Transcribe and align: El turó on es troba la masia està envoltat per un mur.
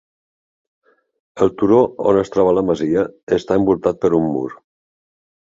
El 1.45 1.51
turó 1.59 1.81
on 2.13 2.19
es 2.21 2.33
troba 2.37 2.55
la 2.61 2.63
masia 2.71 3.05
està 3.41 3.59
envoltat 3.63 4.03
per 4.07 4.15
un 4.23 4.29
mur. 4.33 4.49